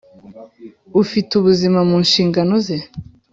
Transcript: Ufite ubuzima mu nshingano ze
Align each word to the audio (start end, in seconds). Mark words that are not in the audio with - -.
Ufite 1.01 1.31
ubuzima 1.35 1.79
mu 1.89 1.97
nshingano 2.05 2.53
ze 2.65 2.77